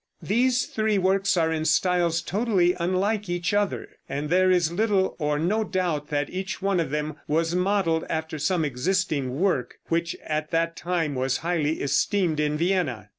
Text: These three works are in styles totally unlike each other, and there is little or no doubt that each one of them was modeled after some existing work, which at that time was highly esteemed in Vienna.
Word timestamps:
These 0.23 0.65
three 0.65 0.97
works 0.97 1.37
are 1.37 1.51
in 1.53 1.63
styles 1.63 2.23
totally 2.23 2.73
unlike 2.79 3.29
each 3.29 3.53
other, 3.53 3.87
and 4.09 4.31
there 4.31 4.49
is 4.49 4.71
little 4.71 5.15
or 5.19 5.37
no 5.37 5.63
doubt 5.63 6.07
that 6.07 6.31
each 6.31 6.59
one 6.59 6.79
of 6.79 6.89
them 6.89 7.17
was 7.27 7.53
modeled 7.53 8.05
after 8.09 8.39
some 8.39 8.65
existing 8.65 9.39
work, 9.39 9.75
which 9.89 10.15
at 10.25 10.49
that 10.49 10.75
time 10.75 11.13
was 11.13 11.37
highly 11.45 11.79
esteemed 11.81 12.39
in 12.39 12.57
Vienna. 12.57 13.09